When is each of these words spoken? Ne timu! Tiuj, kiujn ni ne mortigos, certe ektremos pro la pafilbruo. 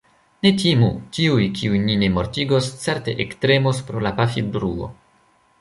Ne 0.45 0.51
timu! 0.61 0.87
Tiuj, 1.17 1.43
kiujn 1.59 1.85
ni 1.91 1.99
ne 2.05 2.09
mortigos, 2.15 2.71
certe 2.87 3.17
ektremos 3.27 3.85
pro 3.91 4.03
la 4.07 4.17
pafilbruo. 4.23 4.93